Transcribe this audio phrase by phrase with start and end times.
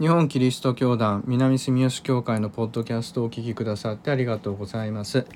[0.00, 5.26] 日本キリスト教団南住吉教会のポッドキャストをお聞きくださってありがとうございます。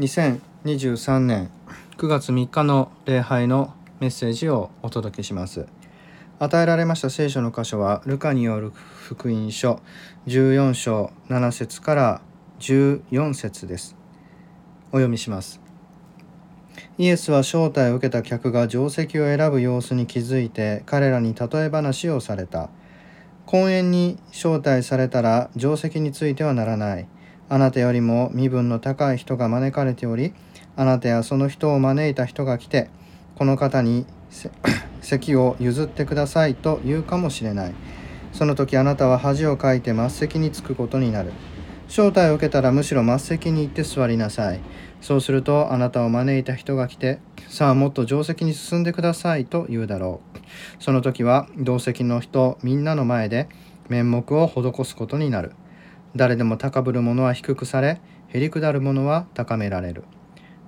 [0.00, 1.48] 2023年
[1.96, 5.68] 9月3日の礼拝のメッセージをお届けします。
[6.40, 9.80] 与えられました聖書の箇所はルカによる福音書
[10.26, 12.20] 14章7節から
[12.58, 13.94] 14節です。
[14.88, 15.60] お読みします。
[16.98, 22.68] イエスは招待を受けた客が定石を選ぶ様子に気づいて彼らに例え話をされた。
[23.52, 27.06] 婚宴に招待されたら定石についてはならない。
[27.50, 30.32] あなたよりも身分の高い人が招かれており
[30.74, 32.88] あなたやその人を招いた人が来て
[33.34, 34.06] この方に
[35.02, 37.74] 席を譲ってくださいと言うかもしれない。
[38.32, 41.32] その時あなたは恥をかいて末席に着くことになる。
[41.88, 44.60] 招待を受けたらむしろ末席に行って座りなさい。
[45.02, 50.38] そうするとあなたを招いた人が来てさあもっと定石に進んでくださいと言うだろう。
[50.78, 53.48] その時は同席の人みんなの前で
[53.88, 55.52] 面目を施すことになる。
[56.14, 60.04] 誰でも高ぶる者は低くされへりくだる者は高められる。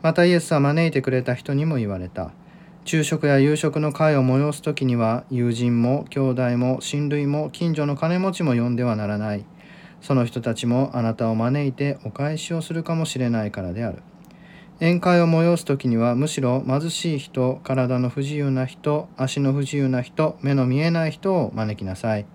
[0.03, 2.33] またイエスは招いてくれた人にも言われた。
[2.84, 9.47] 昼食や夕食の会を催す時には友人も兄弟も親類も近所の金持ちも呼んではならない。
[10.03, 14.03] その人たちもあなたを招いてお返しをするかもしれないからである。
[14.80, 22.27] 宴会を催す時にはむしろ貧しい人体の不自由な人足の不自由な人目の見えない人を招きなさい。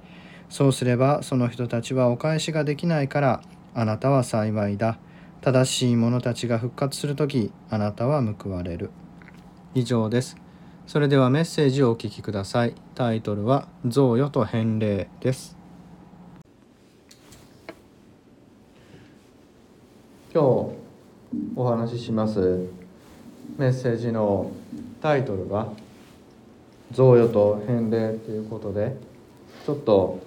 [0.50, 3.42] そうすればその人たちはお返しができないから
[3.76, 4.98] あなたは幸いだ。
[5.42, 8.90] 正しい者たちが復活する時あなたは報われる。
[9.76, 10.38] 以上です。
[10.88, 12.74] それではメッセージをお聞きください。
[12.96, 15.58] タイトルは贈与と返礼です。
[20.34, 20.89] 今日
[21.56, 22.68] お話しします。
[23.58, 24.52] メッセージの
[25.02, 25.68] タイトルが
[26.92, 28.96] 贈与と返礼ということで
[29.66, 30.20] ちょっと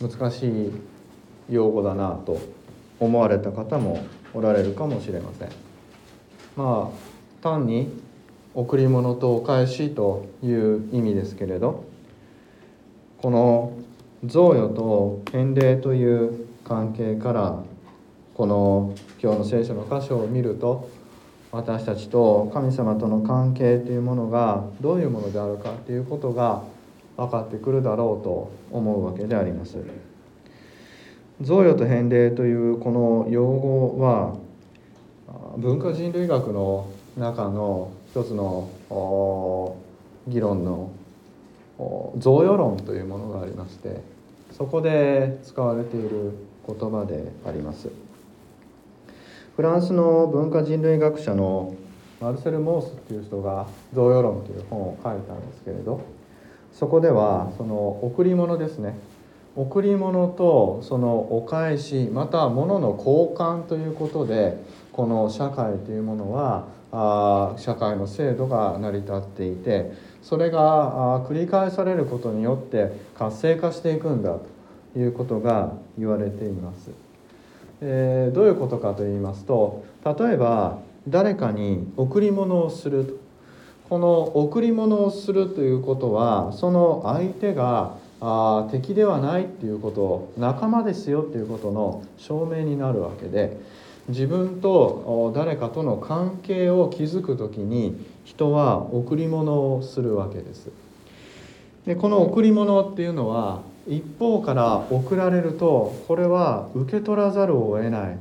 [0.00, 0.72] 難しい
[1.48, 2.38] 用語だなと
[3.00, 5.48] 思われた方もおられるかもしれません。
[6.56, 7.88] まあ単に
[8.54, 11.84] 贈り物とお返しという意味ですけれど
[13.18, 13.72] この
[14.24, 17.62] 贈与と返礼という関係から
[18.36, 20.90] この今日の聖書の箇所を見ると
[21.52, 26.62] 私たちと神様との関係というものがどういうものであるかということが
[27.16, 29.78] 分かってくるだろうと思うわけであります。
[31.40, 34.36] 贈与と返礼というこの用語は
[35.56, 38.68] 文化人類学の中の一つの
[40.28, 40.90] 議論の
[42.18, 44.02] 贈与論というものがありまして
[44.52, 46.32] そこで使われている
[46.66, 48.05] 言葉であります。
[49.56, 51.74] フランスの文化人類学者の
[52.20, 56.00] マルセル・モースっていう人が「贈与論」という本を書いたんですけれど
[56.74, 58.98] そこではその贈り物ですね
[59.56, 64.58] 贈り物とそのお返しまたは物の交換ということで
[64.92, 74.36] この社会というものはあ社会の制度が成り立っていてそれが繰り返されることによって活性化していくんだ
[74.92, 77.05] ということが言われています。
[77.80, 80.78] えー、どういうことかと言いますと例えば
[81.08, 83.26] 誰かに贈り物をすると
[83.88, 93.56] この贈り物をするということはその相手があ敵ではないっていうこと仲間ですよっていうことの証明になるわけで
[94.08, 100.70] 自分と誰かとの関係を築く時に人は贈り物をするわけです。
[101.86, 108.18] でこの贈り物っていうのは一方から送られるとこれは受け取らざるを得ない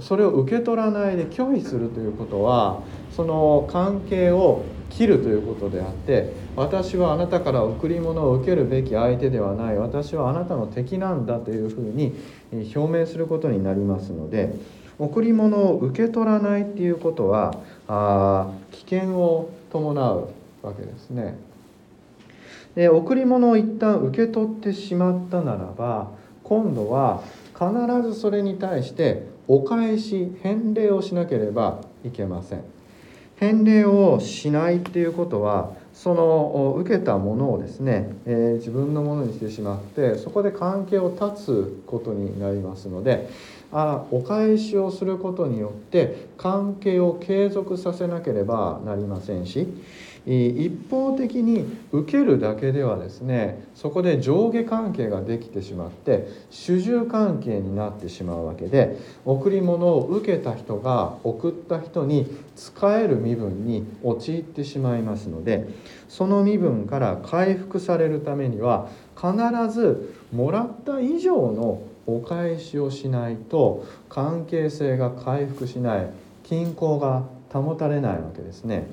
[0.00, 12.14] それを受け取らないで拒否するということはその関係を切るということであって私はあなたから贈り物を受けるべき相手ではない私はあなたの敵なんだというふうに
[12.74, 14.54] 表明することになりますので
[14.98, 17.58] 贈り物を受け取らないっていうことは
[17.88, 20.28] あ危険を伴う
[20.62, 21.36] わけですね。
[22.76, 26.12] で贈り物を一旦受け取ってしまったならば
[26.44, 27.22] 今度は
[27.54, 27.66] 必
[28.02, 32.76] ずそれに対してお返し返礼をしなければいけません。
[33.36, 43.28] 返礼をしないっていうことはその受けたものをですね、えー、自分のものにしてしまってそこで関係を断つことになりますので
[43.72, 49.66] あお返しをすることによって関係を継続させなければなりませんし
[50.26, 62.26] 一方的に受けるだけではですねそこで上下関係ができてしまって主従関係になってしまうわけで贈り物を受けた人が送った人に
[62.56, 65.68] 使える身分に陥ってしまいますので
[66.08, 69.32] その身分から回復されるためには必
[69.72, 76.10] ずもらった以上のお返しをしないと関係性が回復しない
[76.42, 78.88] 均衡が保たれないわけですね。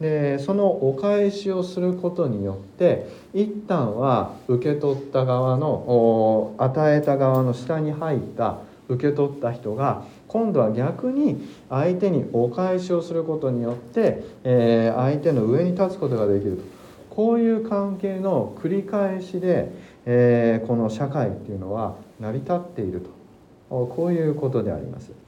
[0.00, 8.58] でそのお返しをすることによって一旦は受け取った側の与えた側の下に入った
[8.88, 16.62] 受け取った人が今度は逆に相手にお返しをすることによって、えー、相手の上に立つことができると
[17.10, 19.70] こういう関係の繰り返しで、
[20.04, 23.10] えー、この社会っていうのは成り立っていると
[23.68, 25.25] こういうことであります。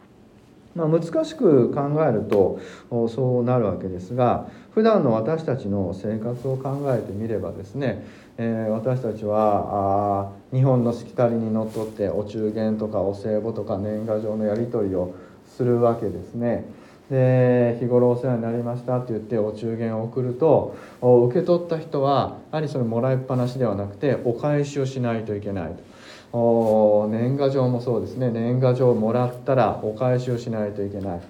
[0.74, 2.60] まあ、難しく考えると
[3.08, 8.04] そうなるわけですが普段の私たちの生活を考えてみればですね、
[8.36, 15.14] えー、私たちはあ日本のしきたりにのっとってお中元とかお歳暮とか年賀状のやり取りを
[15.46, 16.64] するわけですね。
[17.10, 25.97] で日頃お世話になりましたって言ってお中元を送ると受け取った人はやはりそれもらいっぱなしではなくてお返しをしないといけないと。
[26.32, 31.20] 年賀状もそうですね年賀状をもらったらお返しをしないといけない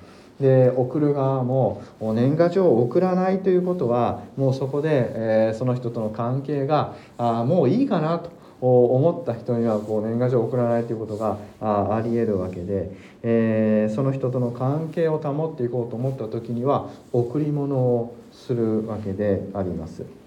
[0.40, 8.30] で送る側も年賀状を送らないということはもうそこで、えー、その人との関係があもういいかなと
[8.60, 12.90] 思った人にはこう年賀状を送らないということがあありえるわけで、
[13.22, 20.17] えー、その人との関係を保っていこうと思った時には贈り物をするわけであります。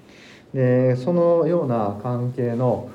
[0.53, 2.89] でそのような関係の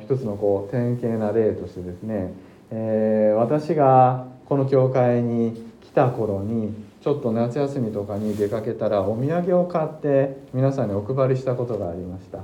[0.00, 2.32] 一つのこう典型な例としてですね、
[2.70, 12.40] えー、私がこの教会に来た頃にちょっと夏休みとかに出かけたらお土産を買って皆さんにお配りしたことがありました。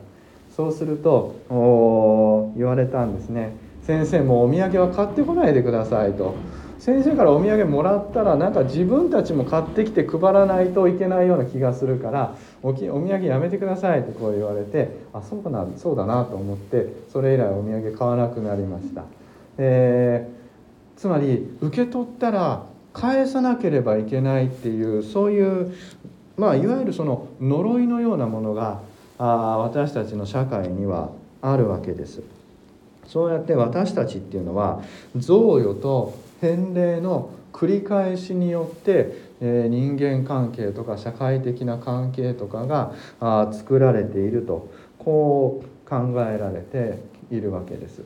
[0.55, 1.35] そうすると
[2.57, 3.57] 言われたんですね。
[3.83, 6.35] 先生もうお土産は買ってこないでくださいと。
[6.85, 19.05] 先生からお土産もらったらなんか自分たちも買ってきて配らないといけないような気がするからおきお土産やめてくださいってこう言われてあそうなそうだなと思ってそれ以来お土産買わなくなりました。
[19.57, 25.75] えー、つまり受け取ったら返さなければいけないっていうそういう
[26.37, 28.83] まあいわゆるその呪いのようなものが
[29.17, 32.21] あ私たちの社会にはあるわけです。
[33.07, 34.83] そうやって私たちっていうのは
[35.17, 44.69] 贈与と洗礼の繰り返しによって、え、人間関係とか社会的な関係とかがあ作られていると
[44.99, 46.99] こう考えられて
[47.31, 48.03] いるわけです。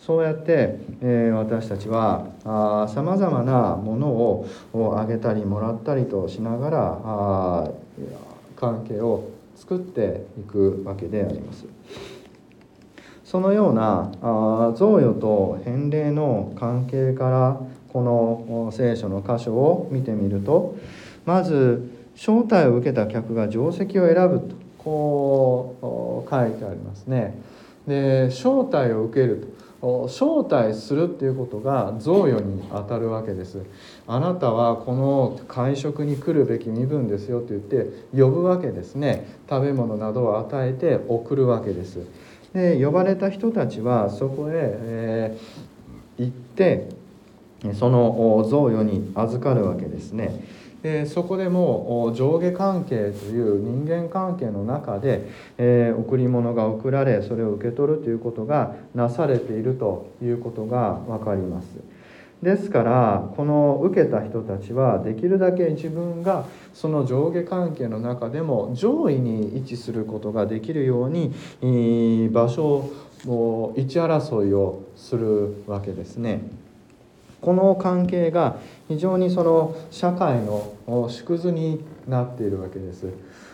[0.00, 2.26] そうやって、えー、私たちは
[2.92, 7.70] さまざまなものをあげたりもらったりとしながらあ
[8.56, 11.66] 関係を作っていくわけであります。
[13.32, 20.76] そのようなあ贈与と返礼の関係からこの聖書の箇所を見てみると
[21.24, 27.40] まず招待を受けた客が定石を選ぶとこう書いてありますね。
[27.86, 29.62] で招待を受けると。
[29.82, 33.64] 招待するっていうことが贈与にあたるわけです。
[34.06, 39.26] あなたはこの会食に来るべき身分ですよと言って呼ぶわけですね。
[39.50, 42.06] 食べ物などを与えて送るわけです。
[42.52, 46.88] で呼ばれた人たちはそこへ、えー、行って
[47.74, 50.62] その贈与に預かるわけですね。
[50.82, 61.66] でそこでも上下関係という人間関係の中で、えー、贈り物が贈られそれを受け取るということがなされているということが分かります。
[62.42, 66.44] ですからこの受けた人たちはできるだけ自分が
[66.74, 71.32] その上下関係の中でも上位に位置することができるように
[72.32, 72.90] 場所
[73.28, 76.42] を位置争いをするわけですね。
[77.40, 78.56] この関係が
[78.88, 80.74] 非常にその社会の
[81.08, 83.06] 縮図になっているわけです。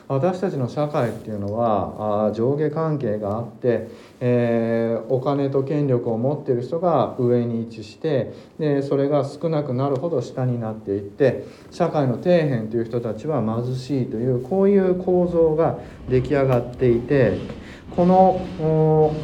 [0.08, 3.88] 私たちの社会っていうのは上下関係があって、
[4.20, 17.38] えー、お金と権力を持ってる人が上に位置してでそれが少なくなるほど下になっていって社会の底辺という人たちは貧しいというこういう構造が出来上がっていて
[17.94, 19.14] この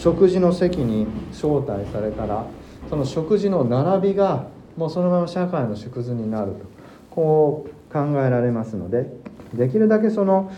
[0.00, 2.46] 食事の席に招待されたら
[2.88, 4.46] その食事の並びが
[4.76, 6.74] もうそのまま社会の縮図になると。
[7.14, 9.08] こう考えられますので
[9.54, 10.50] できるだけその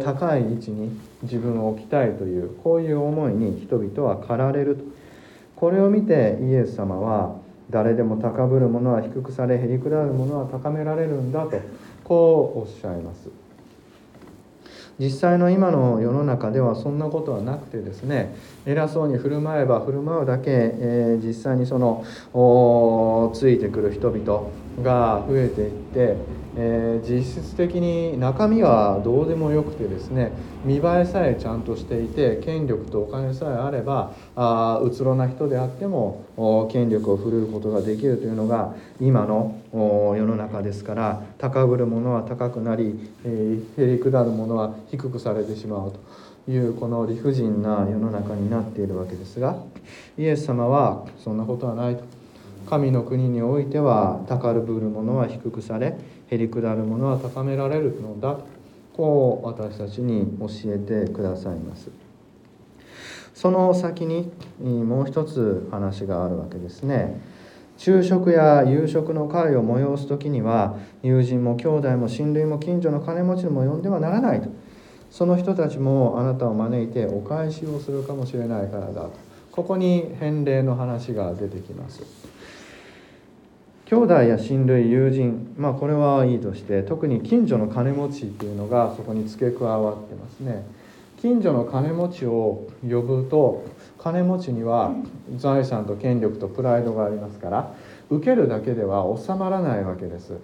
[0.00, 4.84] 高い位置に自分を置きたいというこういう思いに人々は駆られると。
[5.56, 7.34] これを見てイエス様は
[7.68, 11.60] 誰でも高ぶる者は低くされへりくだる者は高められるんだと
[12.04, 13.28] こうおっしゃいます。
[15.00, 18.34] 実際の今の世の中ではそんなことはなくてですね
[18.66, 22.04] 偉そうに振る舞えば振る舞うだけ、えー、実際にその
[23.34, 24.48] ついてくる人々
[24.82, 26.16] が増えていって
[26.60, 30.32] えー、実質的に中身はどうでもよくてですね
[30.64, 45.92] 見栄えさえちゃんとしていて権力とお金さえあればあうつろな人であっても権力を振るうことができるというのが今の世の中ですから高ぶる者は高くなり、えー、へりくだる者は低くされてしまう
[46.46, 49.62] というこの理不尽な世の中になっているわけですが
[50.18, 52.18] イエス様はそんなことはないと。
[52.66, 55.96] 神の国においては高ぶる者は低くされ
[56.28, 58.38] へりくだる者は高められるのだ
[58.92, 61.90] こう私たちに教えてくださいます。
[63.32, 67.20] その先にもう一つ話があるわけですね。
[67.76, 74.48] 昼食や夕食の会を催す時には友人も兄弟も親類も近所の金持ちも呼んではならないと。
[75.10, 79.12] その人たちもあなたを招いてお返しをするかもしれないからだと。
[79.52, 82.02] ここに返礼の話が出てきます。
[83.88, 90.66] 兄弟や親類友人まあこれはいいとして特に近所の金持ちっていうのがそこに付け加わってますね。
[91.22, 93.64] 近所の金持ちを呼ぶと
[93.98, 94.92] 金持ちには
[95.38, 97.74] 財産と権力とプライドがありますから
[98.10, 100.34] 受けるだけでは収まらないわけです。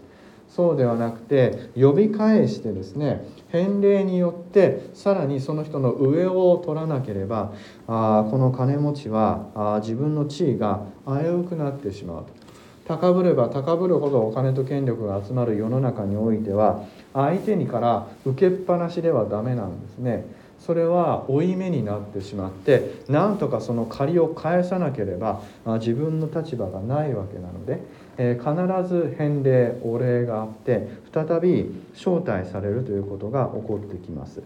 [0.49, 7.53] そうではなくて呼び返してですね返礼によってさらにその人の上を取らなければ
[7.89, 12.44] あこの金持ちはあ自分の地位が危うくなってしまうと。
[12.87, 20.25] 高ぶれば高ぶるほどお金と権力が集まる世の中においては相手にから受けっぱなしではダメなんですね。
[20.61, 25.43] それは負い目になってしまってなんとかその借りを返さなければ
[25.79, 27.81] 自分の立場がないわけなので、
[28.17, 34.43] えー、必ず返礼お礼があって再び招待されるということが起こってきます。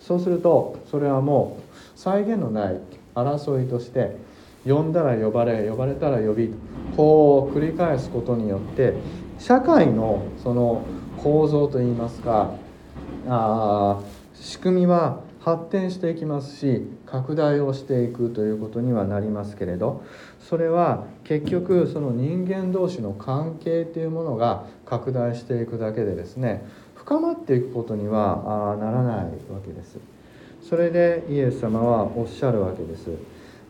[0.00, 1.58] そうするとそれはも
[1.96, 2.80] う際限のない
[3.14, 4.16] 争いとして
[4.66, 6.54] 呼んだら呼ばれ呼ばれたら呼び
[6.96, 8.94] こう繰り返すことによって
[9.38, 10.84] 社会のその
[11.22, 12.54] 構造といいますか
[13.28, 14.00] あ
[14.34, 20.04] 仕組みは発展していきますし拡大をしていくということにはなりますけれど
[20.40, 26.64] それは結局その人間同士の関係というものが拡大していくだけでですね
[26.94, 29.98] 深まっていくことにはならないわけです。
[30.62, 33.10] それでイエス様はおっしゃるわけです。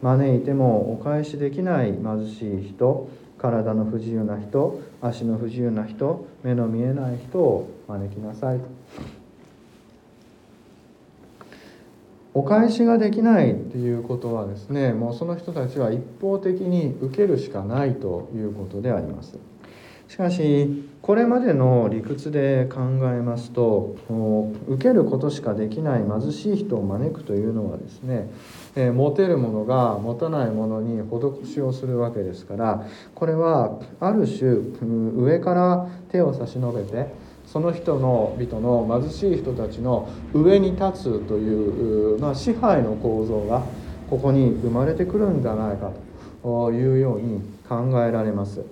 [0.02, 8.60] 招いてもお返しできない貧しい人体の不自由な人足の不自由な人目の見えない人を招きなさい
[12.34, 19.38] お返しができないっていうことはですねもうその人たちは一方的に受けるしかないということであります。
[20.12, 23.96] しかしこれまでの理屈で考えますと
[24.68, 28.28] 受けることしかできない貧しい人を招くというのはですね
[28.76, 34.50] え、持てるものが持たないものに施しをするわけですからこれはある種
[35.16, 37.06] 上から手を差し伸べて
[37.46, 43.62] その人の人の貧しい人たちの上に立つという、まあ、支配の構造が
[44.10, 45.90] ここに生まれてくるんじゃないか
[46.42, 48.62] というように考えられます。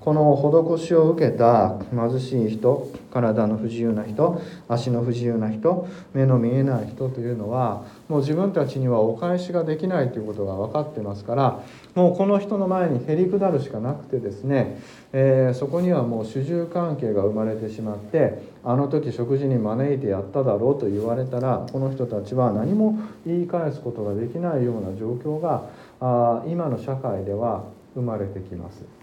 [0.00, 0.34] この
[0.78, 11.62] 施しを受けた貧しい人体の不自由な人足の不自由な人目の見えない人というのはもう自分たちにはお返しができないということが分かってますから
[11.94, 14.80] もうこの人の前にへりくだるしかなくてですね、
[15.12, 25.68] えー、そこにはもう主従関係が生まれてしまってあの時食事に招いてやっただろうと言われたらこの人たちは何も言い返すことができないような状況が
[26.00, 27.64] あ今の社会では
[27.94, 28.99] 生まれてきます。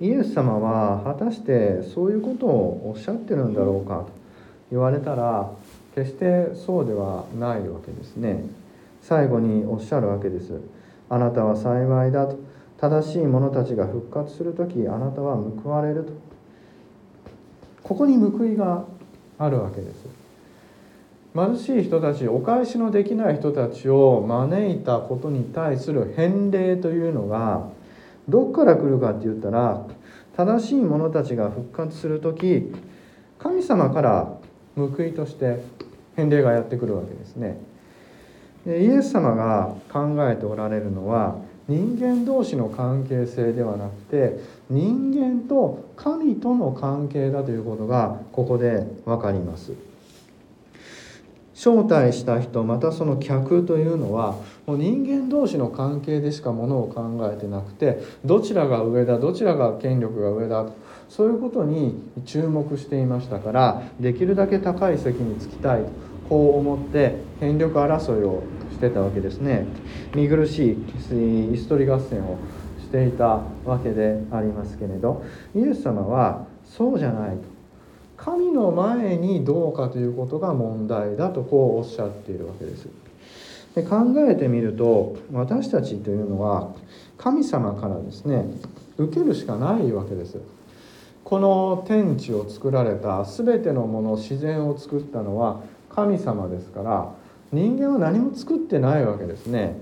[0.00, 3.98] イエス様は果たしてそういうことをおっしゃってるんだろうか？
[3.98, 4.08] と
[4.70, 5.50] 言われたら
[5.94, 8.44] 決してそうではないわけですね。
[9.02, 10.60] 最後におっしゃるわけです。
[11.08, 12.38] あなたは幸いだと。
[12.80, 16.12] 正しい者たちが復活する時あなたは報われると。
[17.82, 18.84] ここに報いが
[19.38, 20.06] あるわけです。
[21.34, 27.68] 貧しい人たちお返しのできない人たちを招いたことに対する返礼というのが
[28.28, 29.86] どっから来るかって言ったら
[30.36, 32.72] 正しい者たちが復活する時
[33.38, 34.38] 神様から
[34.76, 35.62] 報いとして
[36.16, 37.58] 返礼がやってくるわけですね。
[38.64, 41.36] でイエス様が考えておられるのは
[41.68, 44.38] 人間同士の関係性ではなくて
[44.70, 49.72] 人間と神との関係だということがここで分かります。
[51.54, 60.76] 招待した人またその客というのはもう人間同士の関係でしかものを考えてなくてどちらが上だどちらが権力が上だと
[61.08, 61.94] そういうことに
[62.26, 65.90] 注目していましたからできるだけ高い席につきたいと
[66.28, 68.42] こう思って権力争いを
[68.72, 69.66] してたわけですね。
[70.14, 70.76] 見苦しい
[71.10, 72.38] 椅子取り合戦を
[72.80, 77.53] していたわけでありますけれどイエス様はそうじゃないと。
[78.24, 82.88] 神の前にどうかということが問題だとこうおっしゃっているわけです。
[83.74, 86.72] で考えてみると私たちというのは
[87.18, 88.46] 神様からですね
[88.96, 90.38] 受けるしかないわけです。
[91.22, 97.12] この天地を作られた全てのもの自然を作ったのは神様ですから
[97.52, 99.76] 人間は何も作ってないわけですね。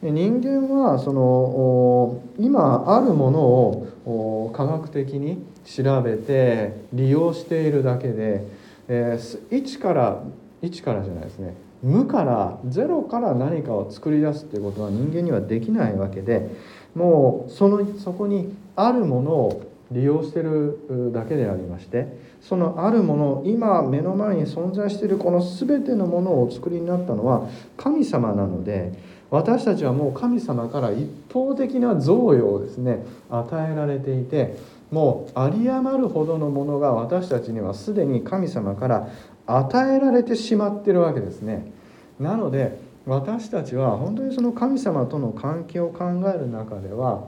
[0.00, 8.46] 人間はその今あるものを科学的に調べて利用しているだけで、
[8.88, 10.22] えー、1から
[10.62, 11.54] 1からじゃないですね。
[11.82, 16.48] 無からゼロから何かを作り出すっていうことは人間にはできないわけで
[16.94, 22.06] もうそのそこにあるものを利用してるだけでありまして
[22.40, 28.92] そのあるもの今目の前に存在しているこの全てのものをお作りになったのは神様なので
[29.30, 34.56] 私たちはもう神様から一方的な贈与をですね与えられていて
[34.92, 39.08] もう有り余るほどのものが私たちにはすでに神様から
[39.46, 41.72] 与えられてしまってるわけですね。
[42.20, 47.24] なので私たちは本当にその神様との関係を考える中では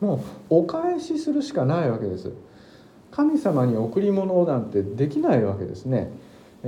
[0.00, 0.16] も
[0.50, 2.32] うお返しするしかないわけです。
[3.12, 6.10] 神様に贈り物なんてできないわけですね。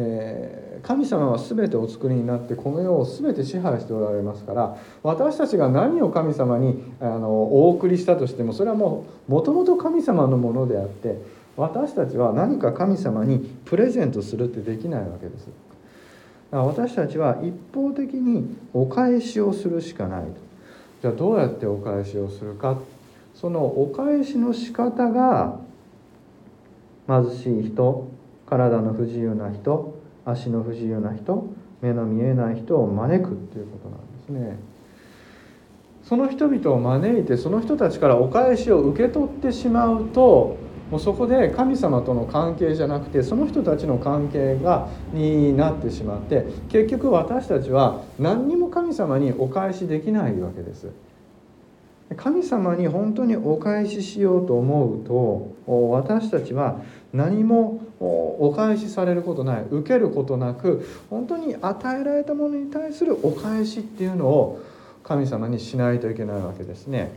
[0.01, 11.21] えー、神様は全てお作りになってこの世を全て支配しておられますから私たちが何を神様にあのお送りしたとしてもそれはもうもともと神様のものであって
[11.57, 15.49] 私たちは何か神様にプレゼントするってできないわけです。
[16.53, 20.29] 私たちは一方的にお返しをするしかないと。
[21.03, 22.79] じゃあどうやってお返しをするか
[23.35, 25.59] そのお返しの仕方が
[27.09, 28.09] 貧しい人
[28.49, 31.49] 体の不自由な人足の不自由な人
[31.83, 34.59] 目の見えない人を招くっていうことなんですね
[36.03, 40.57] その人々を招いてその人たちからお返しを受け取ってしまうと
[40.91, 50.89] もうそこで神様との関係じゃなくてその人たちの関係がになってしまって結局私たちは何にも神様にお返しできないわけです。
[52.17, 56.81] 神様に本当にお返ししようと思うと私たちは
[57.13, 64.63] 何もお返しされることない受けることなく本当に与えられたものに対するお返しっていうのを
[65.03, 67.11] 神様にしないといけないわけですね。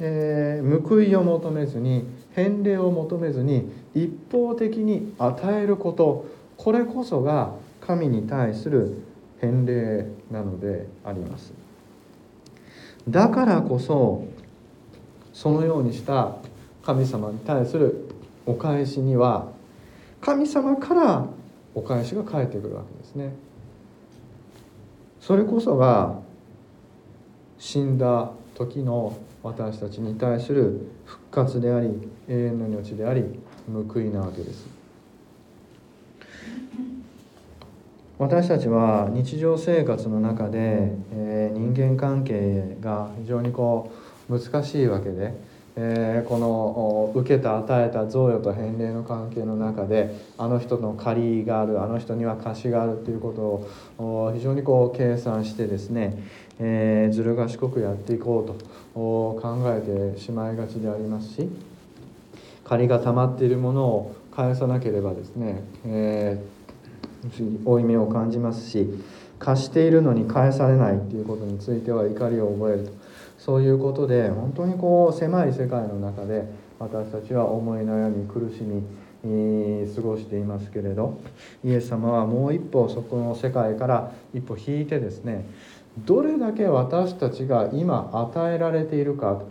[0.00, 8.98] えー、報いを求めずに返礼を求めずに一方的に与えることこれこそが神に対する
[9.40, 11.52] 返礼なのであります
[13.08, 14.26] だからこそ
[15.32, 16.36] そのようにした
[16.82, 18.08] 神様に対する
[18.44, 19.55] お返しには
[20.26, 21.24] 神様から
[21.72, 23.32] お返しが返ってくるわけですね。
[25.20, 26.18] それこそが
[27.60, 33.24] 死んだ時の私たちに対する復活であり永遠の命であり
[33.72, 34.66] 報いなわけです。
[38.18, 43.92] 私たちは日常生活の中で、えー、人間関係が非常にこ
[44.28, 45.34] う難しいわけで、
[45.78, 56.16] えー、この受けた与えた贈与と返礼の関係の中であの人の借りがあるあの人には貸しがあるということを非常にこう計算してですね、
[56.58, 61.48] えー、ずる賢くやっていこうと考えてしまいがちでありますし
[62.64, 68.88] 借りが溜まっているものを返さなければですね、えー、負い目を感じますし
[69.38, 73.05] 貸しているのに返されないっていうことについては怒りを覚えると。
[73.38, 76.44] そういうことで本当にこう狭い世界の中で
[76.78, 78.82] 私たちは思い悩み苦しみ
[79.94, 81.18] 過ごしていますけれど
[81.64, 85.46] イエス様はもう一歩そこの世界から一歩引いてですね
[85.98, 89.42] どれだけ私たちが今与えられているか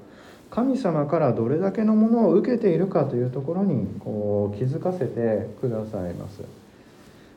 [0.50, 6.44] 神様からどれだけのものを受けているかというところにこう気づかせてくださいます。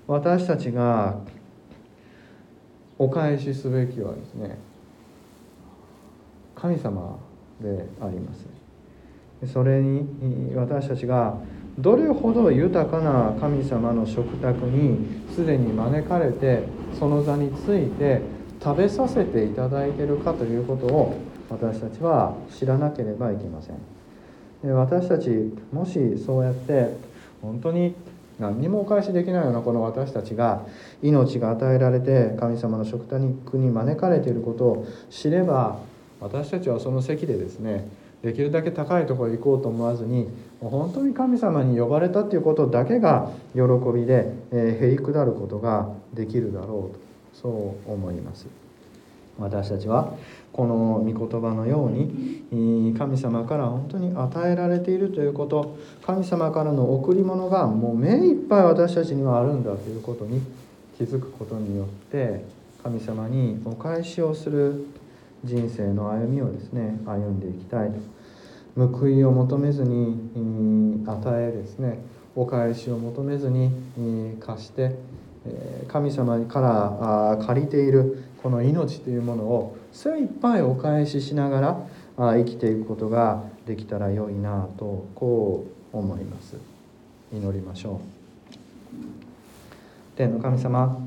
[0.07, 1.19] 私たちが
[2.99, 4.59] お返しすべきはですね
[6.61, 7.19] 神様
[7.61, 9.53] であります。
[9.53, 11.37] それに私たちが
[11.79, 14.99] どれほど豊かな神様の食卓に
[15.33, 16.65] すでに招かれて
[16.99, 18.21] その座について
[18.61, 23.77] 食べさせていただいてるかということを私たちは知らなければいけません。
[24.65, 25.31] で私たち
[25.73, 26.97] もしそうやって
[27.41, 27.95] 本当に
[28.41, 30.67] 何にもお返しできないようなこの私たちが
[31.01, 35.79] 命が与えられて神様の食卓に招かれていることを知れば
[36.21, 37.89] 私たちはその席でですね
[38.23, 40.29] できるだけ高いところへ行こうと思わずに
[40.61, 43.61] もう本当に神様に呼ばれたということだけが喜
[43.95, 47.01] びで、え、へり下ることができるだろうと
[47.41, 48.47] そう思います。
[49.39, 50.15] 私たちは
[50.53, 60.43] この御言葉のように神様から本当に与えられているということ神様からの贈り物がもう目いっぱい私たちにはあるんだということに
[60.97, 62.45] 気づくことによって
[62.83, 64.87] 神様にお返しをする
[65.45, 68.19] 人生の歩みをですね歩んでいきたいと。
[68.87, 71.99] 報いを求めずに与えですね
[72.37, 73.73] お返しを求めずに
[74.39, 74.95] 貸して
[75.89, 86.57] 神様から借りているこの命というものを精一杯お返ししながら生きていくことができたら良いなとこう思います。
[87.33, 88.19] 祈りましょう。
[90.17, 90.99] 天の神様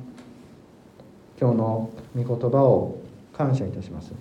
[1.39, 3.00] 今日の御言葉を
[3.41, 4.13] 感謝いたします。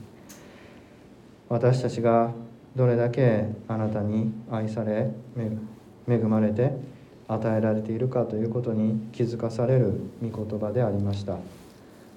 [1.50, 2.32] 私たちが
[2.74, 5.10] どれだけあなたに愛され
[6.08, 6.72] 恵まれて
[7.28, 11.36] 与えられているかということに気づかされる御言葉でありました。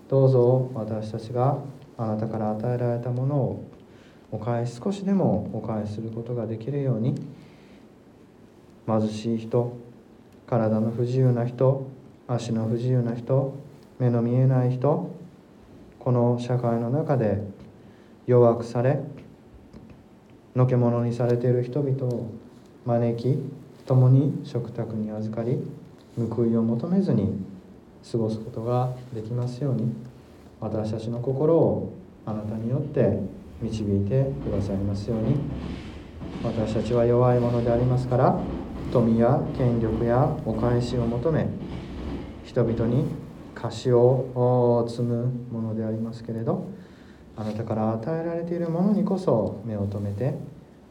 [0.07, 1.57] どうぞ私たちが
[1.97, 3.63] あなたから与えられたものを
[4.31, 7.15] お返し少しでもお返しすることができるように
[8.87, 9.77] 貧しい人
[10.47, 11.87] 体の不自由な人
[12.27, 13.55] 足の不自由な人
[13.99, 15.22] 目の見えない人
[16.03, 17.41] この社会の中で
[18.27, 18.99] 弱くされ
[20.55, 22.29] のけ者にされている人々を
[22.85, 23.37] 招き
[23.85, 25.59] 共に食卓に預かり
[26.17, 27.39] 報いを求めずに
[28.11, 29.93] 過ごすことができますように
[30.59, 31.93] 私たちの心を
[32.25, 33.19] あなたによって
[33.61, 35.37] 導いてくださいますように。
[36.43, 38.37] 私たちは弱いものでありますから
[38.91, 41.47] 富や権力やお返しを求め
[42.43, 43.05] 人々に
[43.55, 46.67] 貸しを積むものでありますけれど
[47.35, 50.35] あなたから与えられているものにこそ目を留めて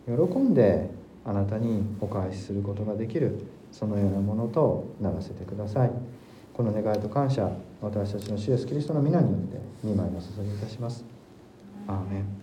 [0.07, 0.90] 喜んで
[1.25, 5.90] あなたにお返しすることができるそのようなものとならせてください。
[6.53, 11.05] この願いと感謝私たちの主イエスキリストの皆によって2枚お注ぎいたします。
[11.87, 12.42] アーメン。